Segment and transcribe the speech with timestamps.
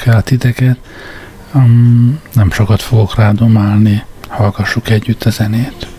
[0.00, 0.78] hívlak el titeket.
[1.54, 5.89] Um, nem sokat fogok rádomálni, hallgassuk együtt a zenét.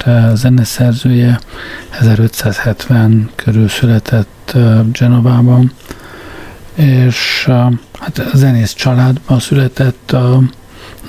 [0.00, 1.40] Este zeneszerzője
[1.90, 4.56] 1570 körül született
[4.92, 5.72] Genovában,
[6.74, 7.48] és
[8.00, 10.40] hát a zenész családban született, a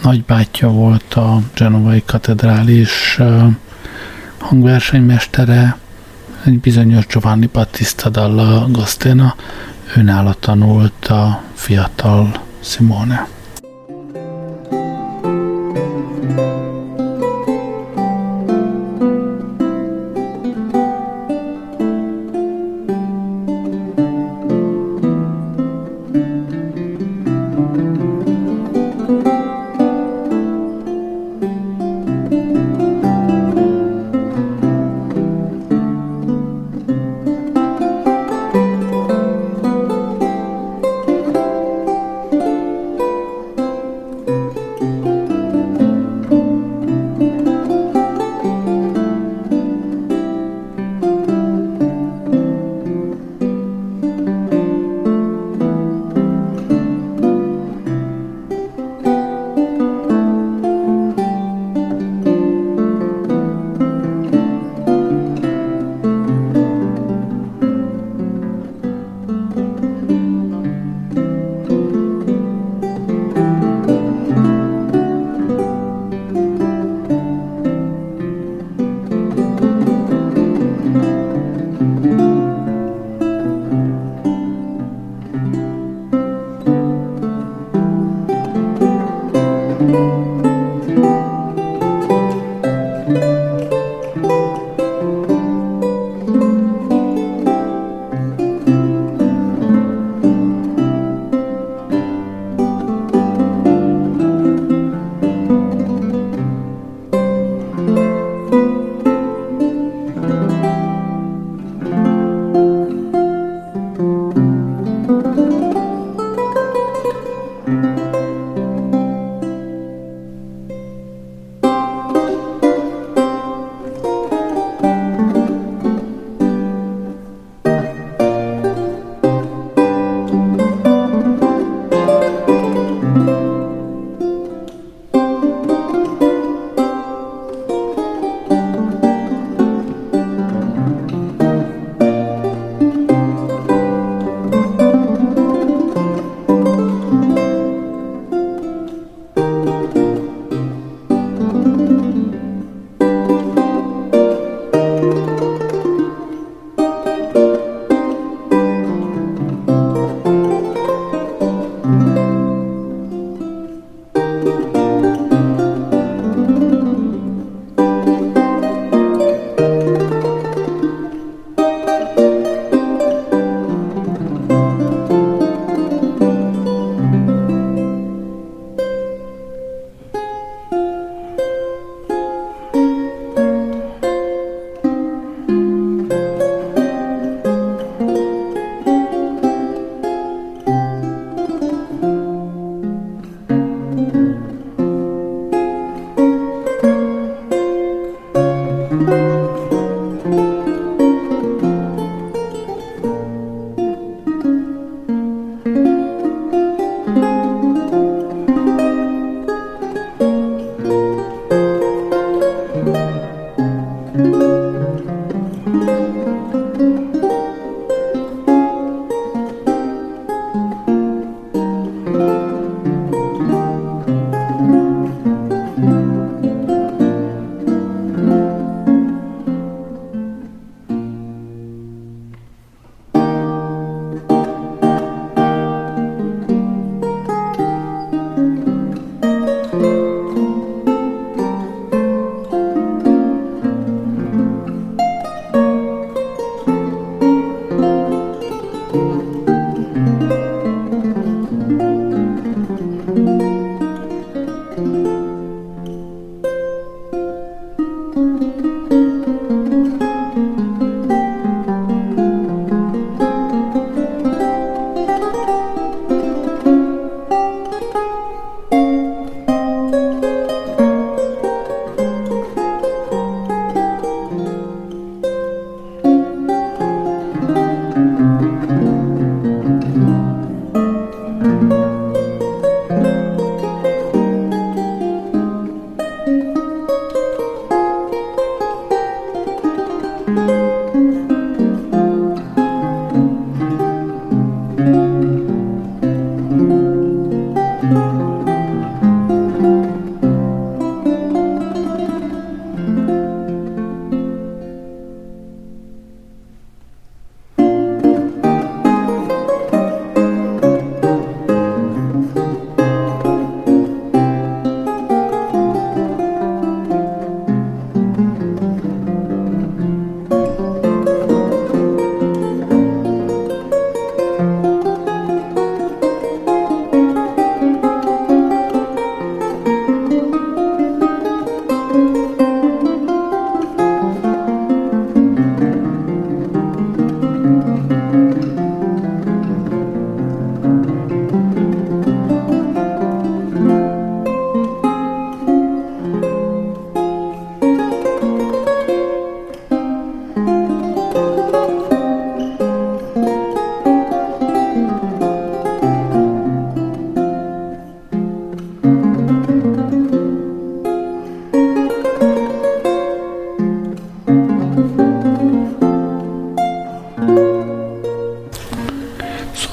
[0.03, 3.19] nagybátyja volt a Genovai katedrális
[4.38, 5.77] hangversenymestere,
[6.45, 9.35] egy bizonyos Giovanni Battista dalla Gostena,
[9.97, 13.27] őnála tanult a fiatal Simone.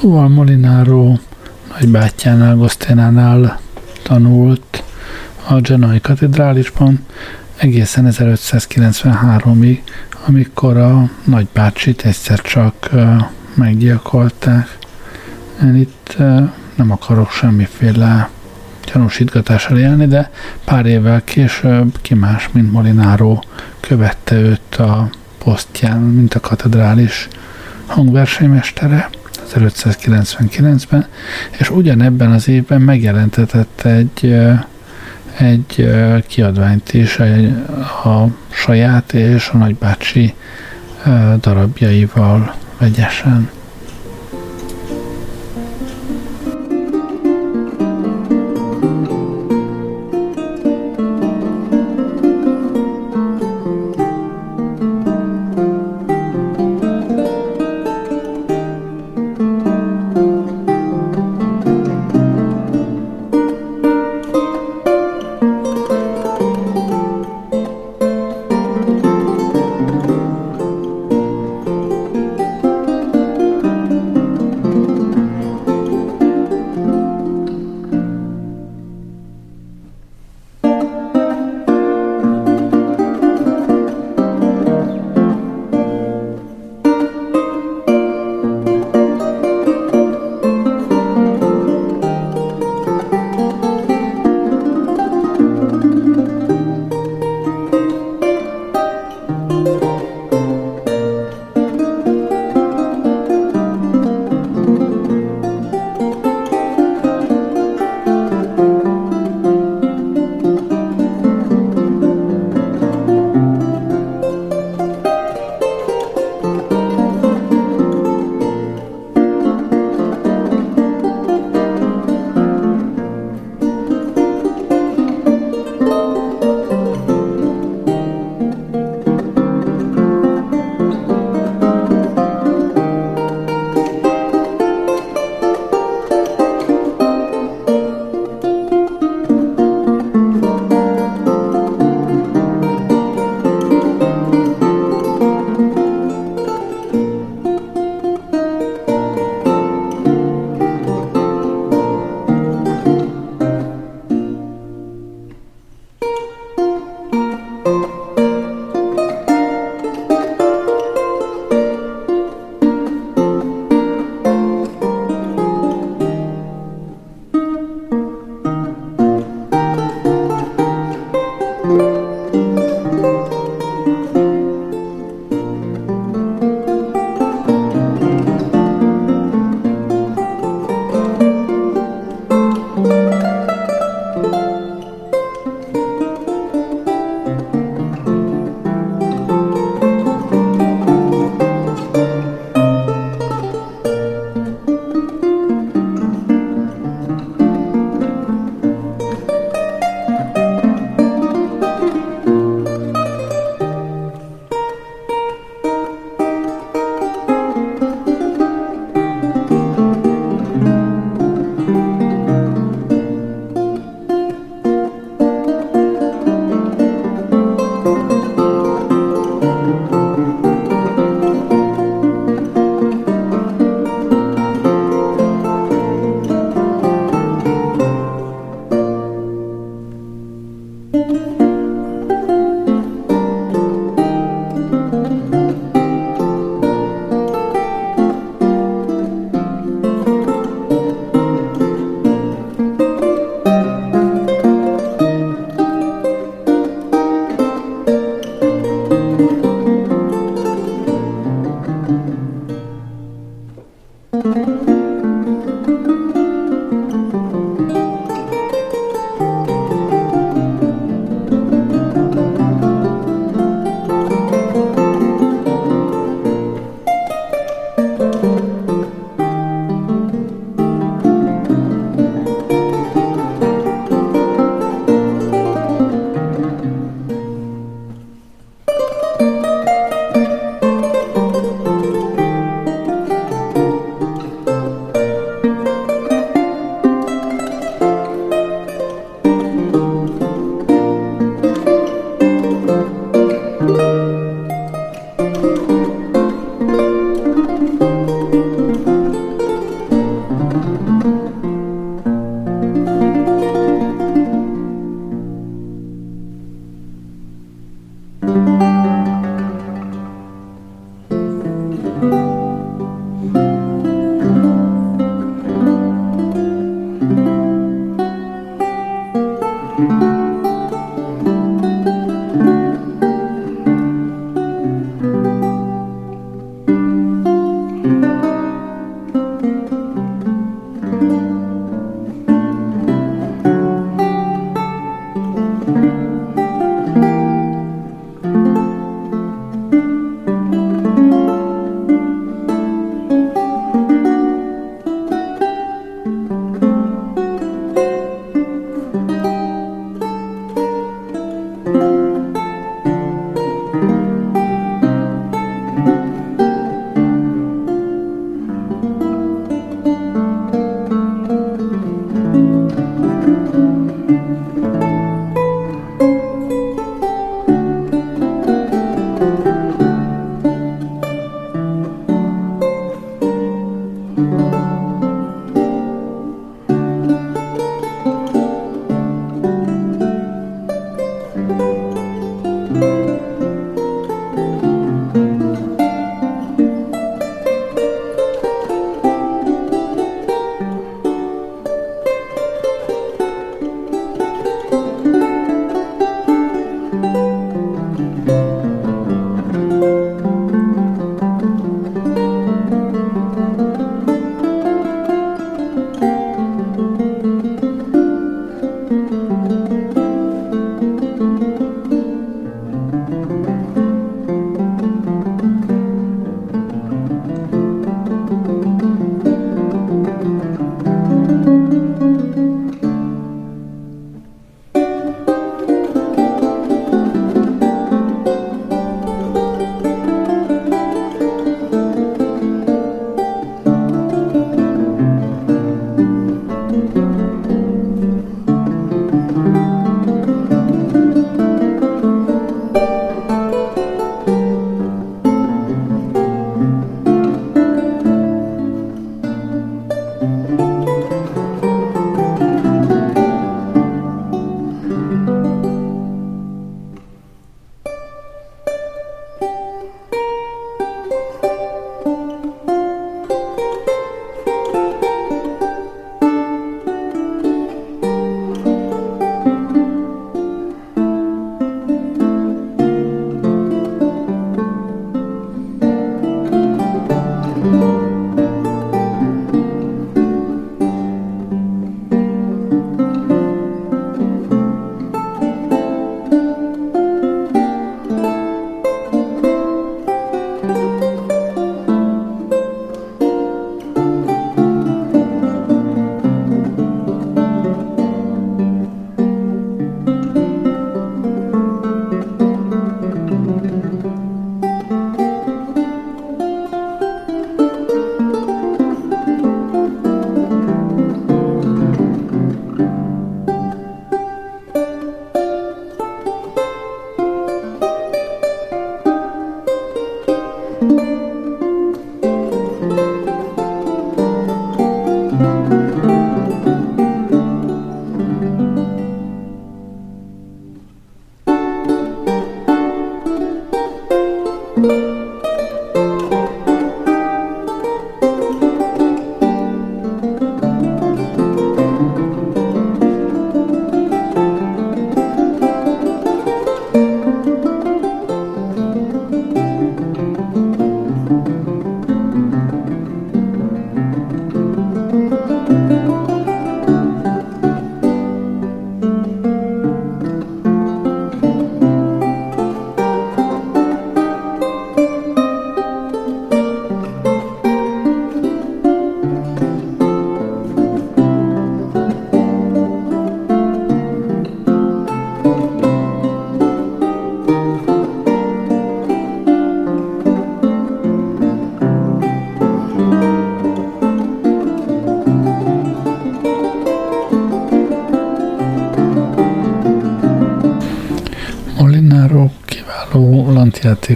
[0.01, 3.59] Vagy bátyjánál, Goszténánál
[4.03, 4.83] tanult
[5.47, 7.05] a Genoi katedrálisban
[7.55, 9.79] egészen 1593-ig,
[10.25, 12.89] amikor a nagybácsit egyszer csak
[13.53, 14.77] meggyilkolták.
[15.61, 16.17] Én itt
[16.75, 18.29] nem akarok semmiféle
[18.93, 20.31] gyanúsítgatással élni, de
[20.63, 23.43] pár évvel később ki más, mint Molináró
[23.79, 27.27] követte őt a posztján, mint a katedrális
[27.85, 29.09] hangversenymestere
[29.55, 31.05] 1599-ben,
[31.57, 34.39] és ugyanebben az évben megjelentetett egy,
[35.37, 35.89] egy
[36.27, 37.19] kiadványt is
[38.03, 40.33] a saját és a nagybácsi
[41.39, 43.49] darabjaival vegyesen.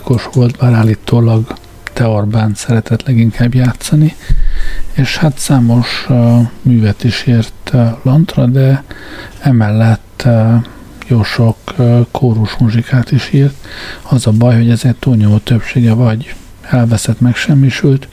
[0.04, 1.54] Játékos volt, bár állítólag
[1.94, 4.16] Teorbán szeretett leginkább játszani,
[4.94, 8.84] és hát számos uh, művet is ért uh, Lantra, de
[9.40, 10.64] emellett uh,
[11.08, 13.54] jó sok uh, kórus muzsikát is írt.
[14.02, 18.08] Az a baj, hogy ezért túlnyomó többsége vagy elveszett, megsemmisült,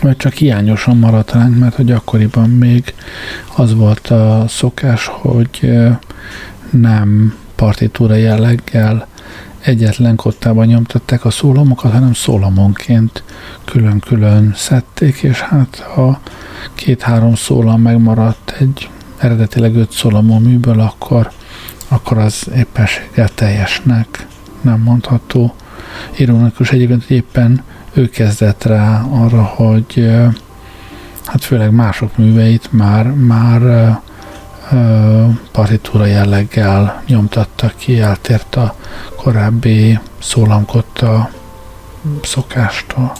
[0.00, 2.94] vagy csak hiányosan maradt ránk, mert hogy akkoriban még
[3.56, 5.78] az volt a szokás, hogy
[6.70, 9.06] nem partitúra jelleggel
[9.62, 13.22] egyetlen kottában nyomtatták a szólamokat, hanem szólamonként
[13.64, 16.20] külön-külön szedték, és hát ha
[16.74, 21.30] két-három szólam megmaradt egy eredetileg öt szólamú műből, akkor,
[21.88, 24.26] akkor az éppenséggel teljesnek
[24.60, 25.54] nem mondható.
[26.16, 30.10] Ironikus egyébként, hogy éppen ő kezdett rá arra, hogy
[31.24, 33.60] hát főleg mások műveit már, már
[35.52, 38.74] partitúra jelleggel nyomtattak ki, eltért a
[39.16, 41.30] korábbi szólamkotta
[42.22, 43.12] szokástól.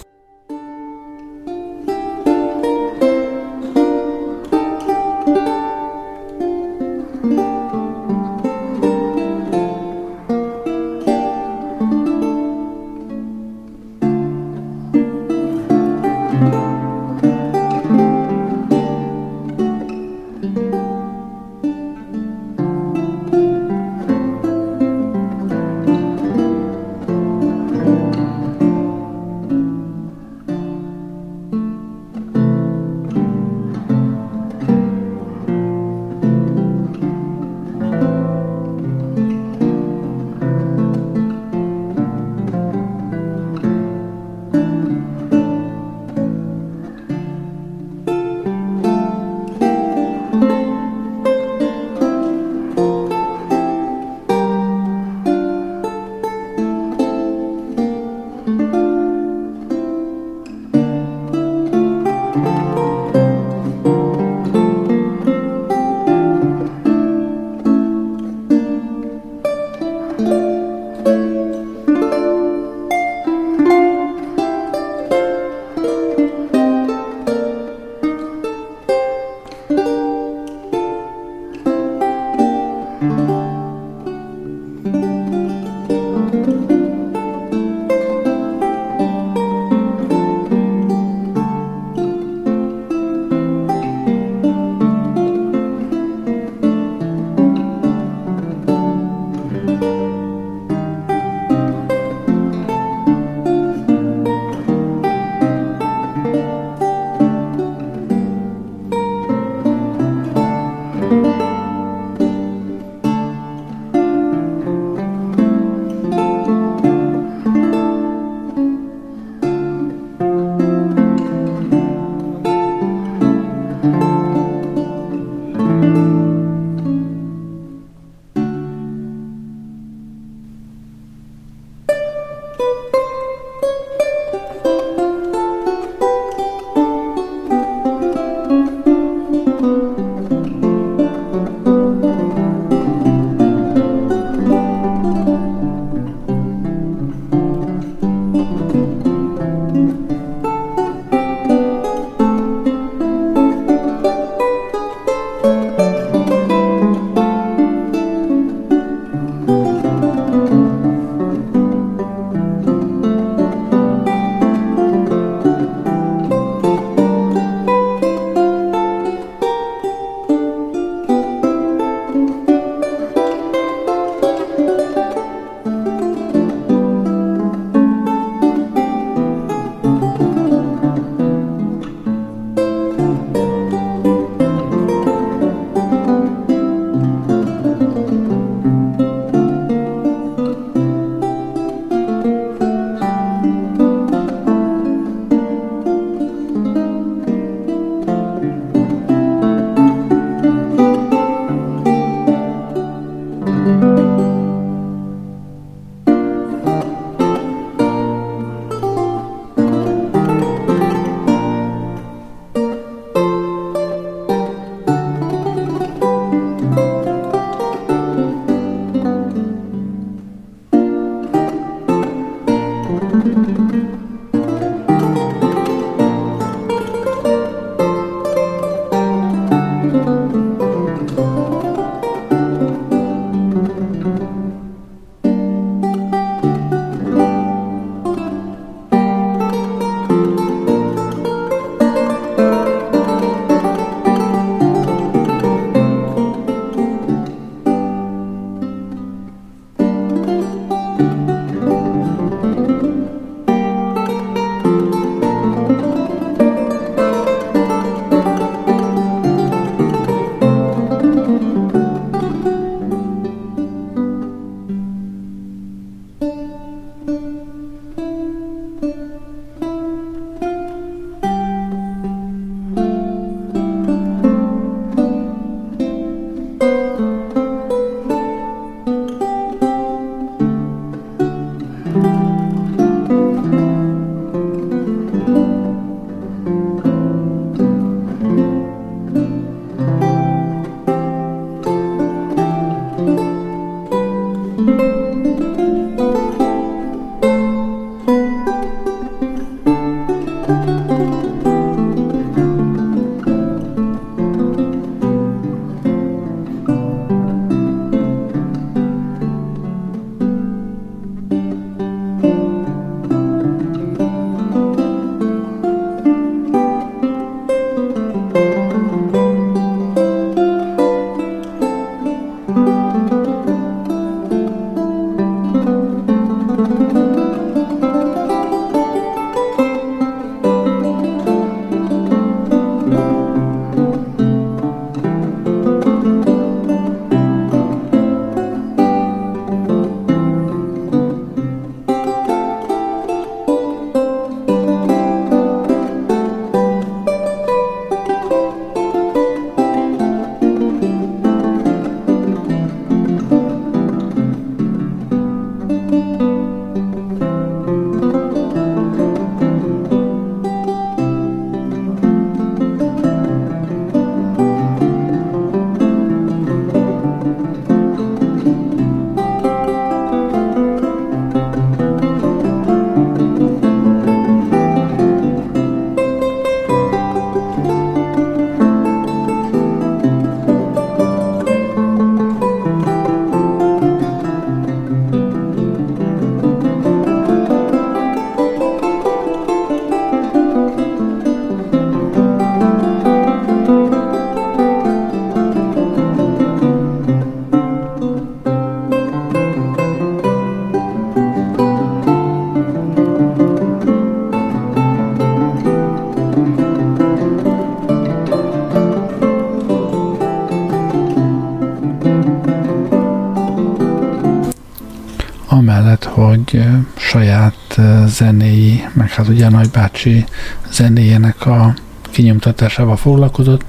[418.92, 420.24] Meg hát ugye nagybácsi
[420.70, 421.74] zenéjének a
[422.10, 423.64] kinyomtatásával foglalkozott,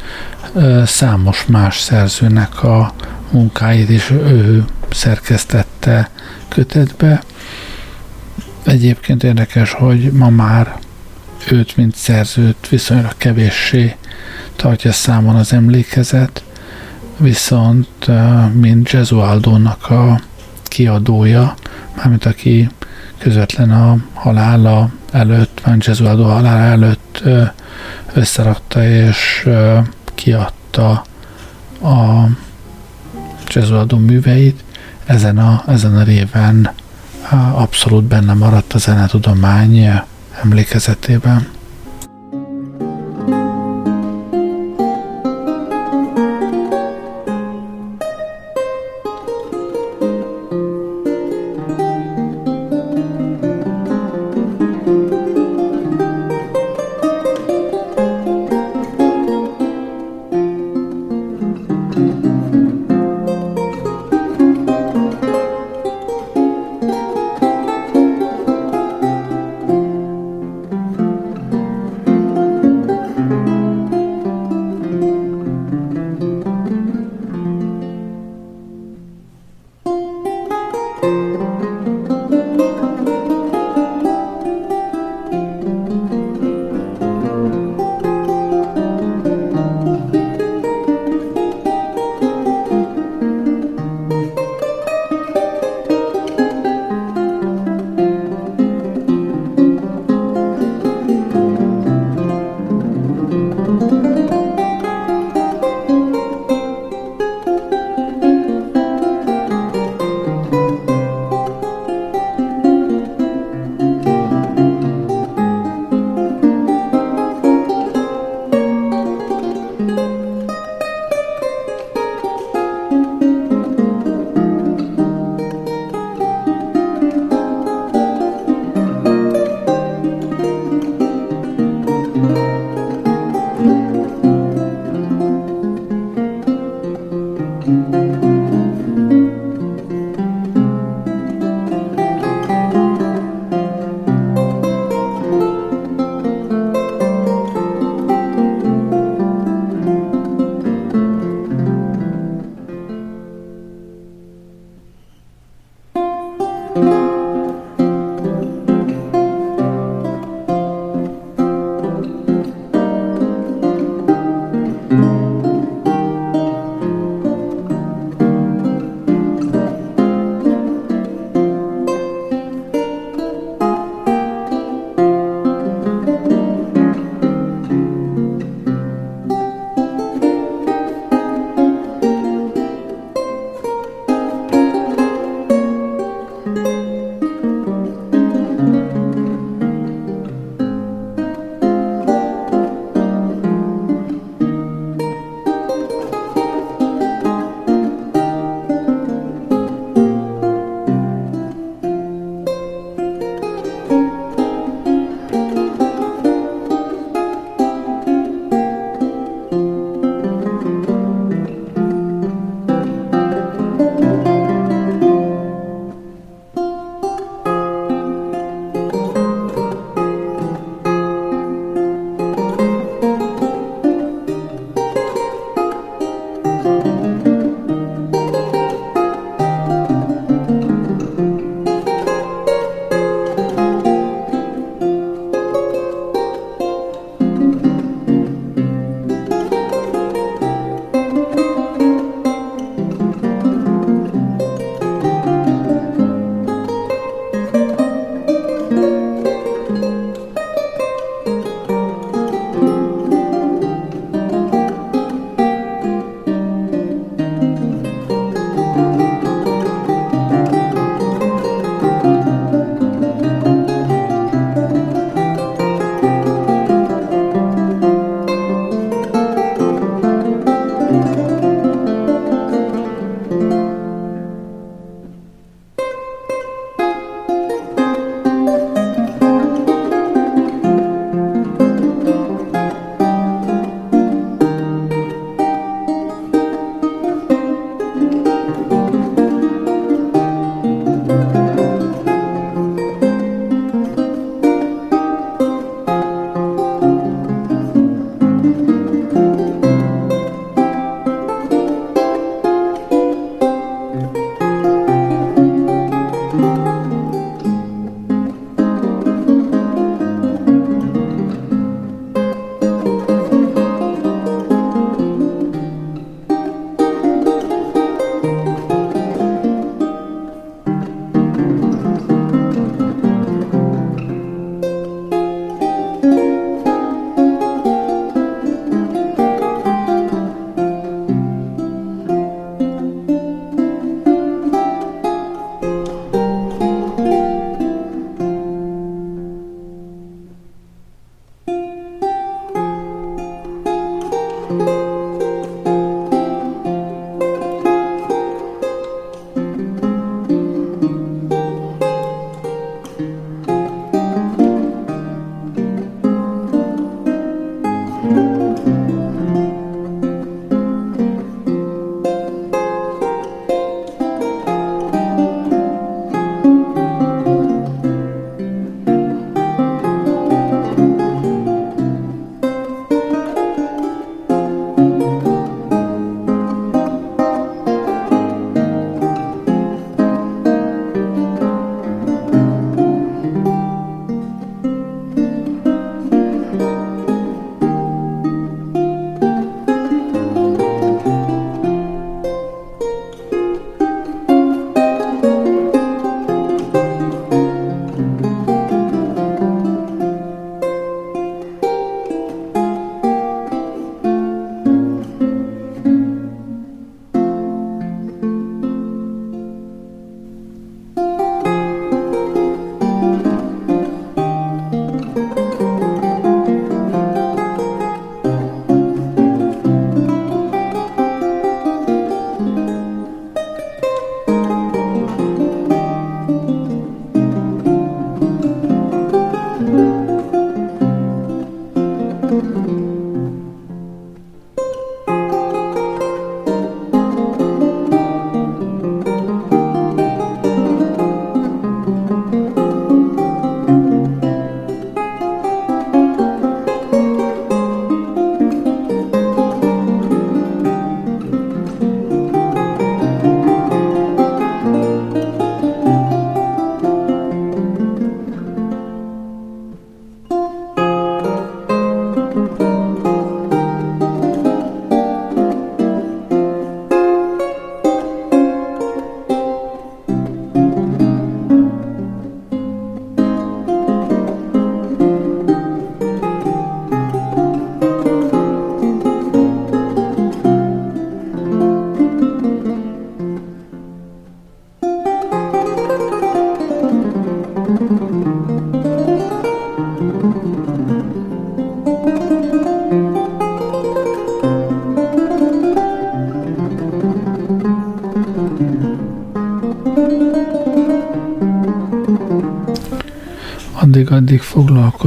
[0.86, 2.94] számos más szerzőnek a
[3.32, 6.10] munkáit is ő szerkesztette
[6.48, 7.24] kötetbe.
[8.64, 10.80] Egyébként érdekes, hogy ma már
[11.52, 13.96] őt, mint szerzőt viszonylag kevéssé
[14.56, 16.44] tartja számon az emlékezet,
[17.18, 18.08] viszont
[18.54, 20.22] mint Gesualdo-nak a
[20.64, 21.54] kiadója,
[21.96, 22.70] mármint aki
[23.24, 27.24] közvetlen a halála előtt, már Gesualdo halála előtt
[28.14, 29.50] összerakta és
[30.16, 31.04] kiadta
[31.82, 32.28] a
[33.54, 34.64] Gesualdo műveit,
[35.06, 36.70] ezen a, ezen a réven
[37.54, 39.90] abszolút benne maradt a zenetudomány
[40.42, 41.48] emlékezetében.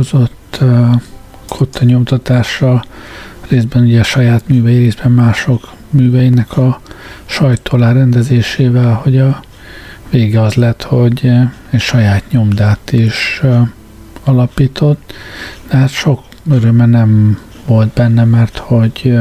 [0.02, 0.58] Foglalkozott
[1.48, 2.84] kotta nyomtatással,
[3.48, 6.80] részben ugye saját művei, részben mások műveinek a
[7.26, 9.42] sajtolá rendezésével, hogy a
[10.10, 11.32] vége az lett, hogy
[11.70, 13.42] egy saját nyomdát is
[14.24, 15.12] alapított,
[15.70, 19.18] de hát sok öröme nem volt benne, mert hogy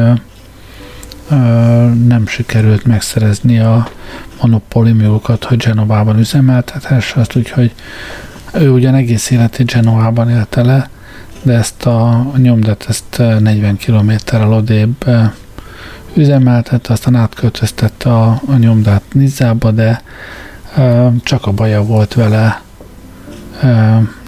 [2.07, 3.87] nem sikerült megszerezni a
[4.41, 7.73] monopóliumokat, hogy Genovában üzemeltethesse azt, úgyhogy
[8.59, 10.89] ő ugyan egész életét Genovában élte le,
[11.41, 15.05] de ezt a nyomdat ezt 40 kilométerrel odébb
[16.13, 20.01] üzemeltette, aztán átköltöztette a, a nyomdát Nizzába, de
[21.23, 22.61] csak a baja volt vele,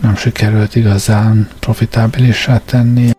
[0.01, 3.16] nem sikerült igazán profitábilissá tenni.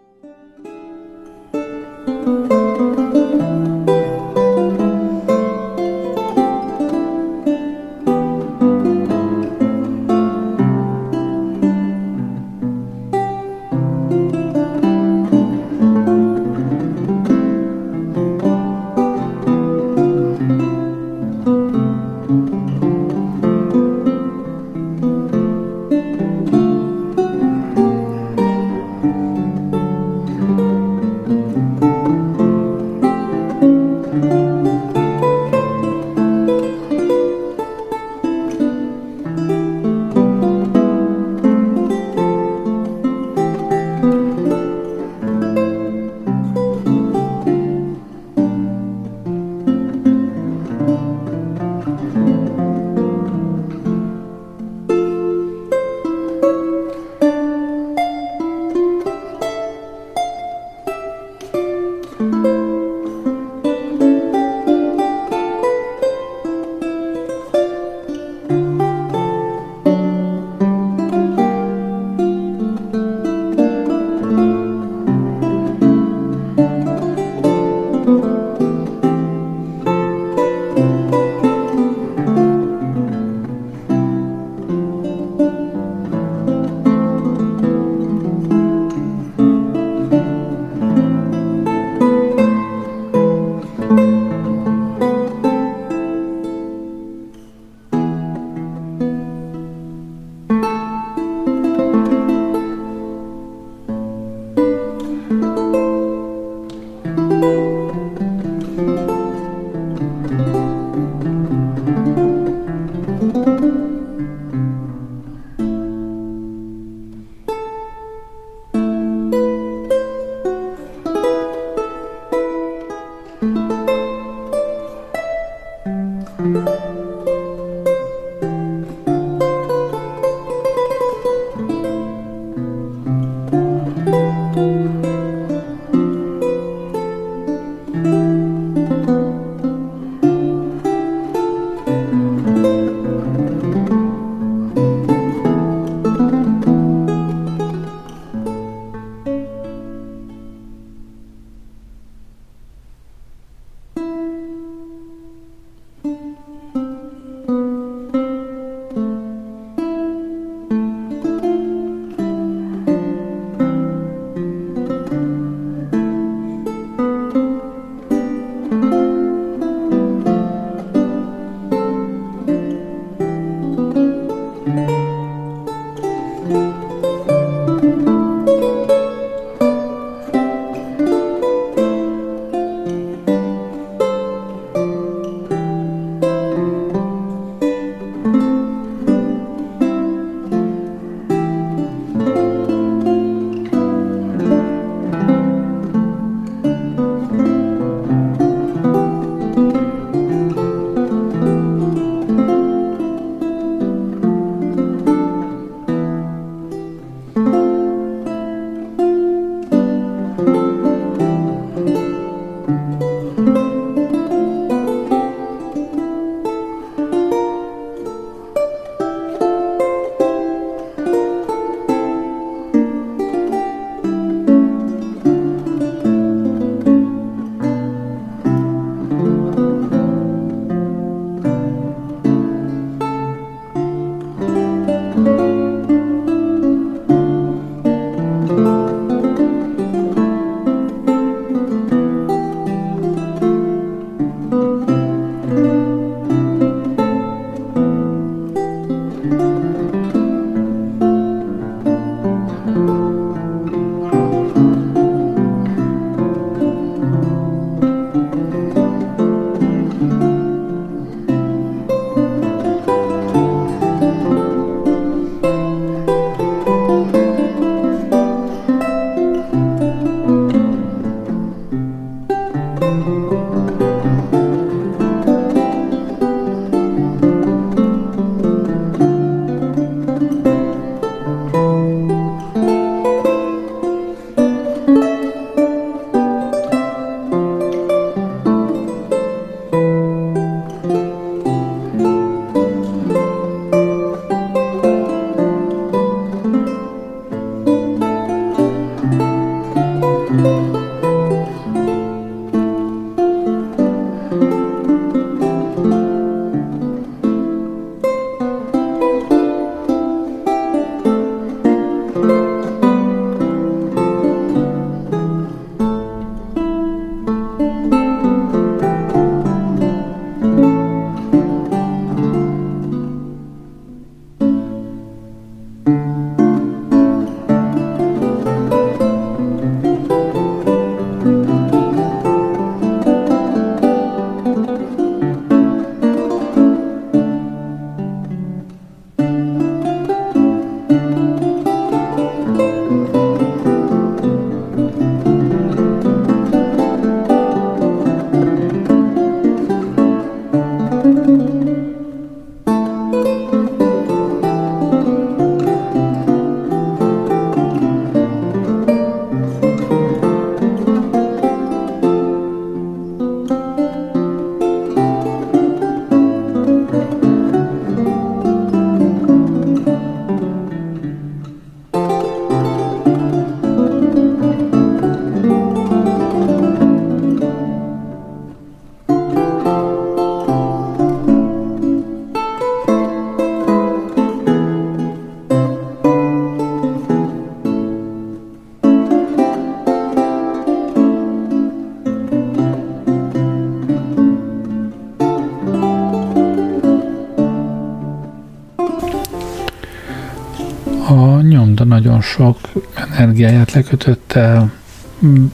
[403.39, 404.71] Energiáját lekötötte,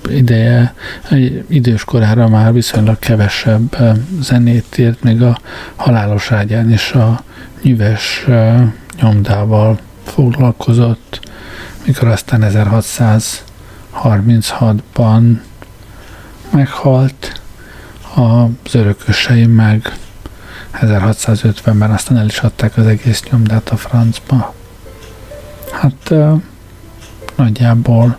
[0.08, 0.74] ideje,
[1.48, 3.76] idős korára már viszonylag kevesebb
[4.20, 5.38] zenét írt, még a
[5.76, 7.22] halálos ágyán is a
[7.62, 8.26] nyüves
[9.00, 11.20] nyomdával foglalkozott,
[11.86, 15.38] mikor aztán 1636-ban
[16.50, 17.40] meghalt,
[18.14, 19.96] az örökösei meg
[20.80, 24.54] 1650-ben aztán el is adták az egész nyomdát a francba.
[25.72, 26.14] Hát
[27.36, 28.18] nagyjából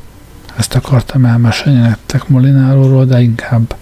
[0.55, 3.75] ezt akartam elmesélni nektek Molináróról, de inkább,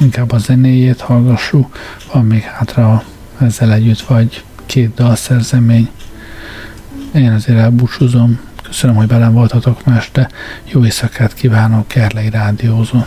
[0.00, 1.76] inkább a zenéjét hallgassuk.
[2.12, 3.02] Van még hátra
[3.40, 5.88] ezzel együtt vagy két dalszerzemény.
[7.14, 8.40] Én azért elbúcsúzom.
[8.62, 10.28] Köszönöm, hogy velem voltatok ma este.
[10.64, 12.98] Jó éjszakát kívánok, Kerlei Rádiózó.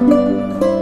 [0.00, 0.79] Música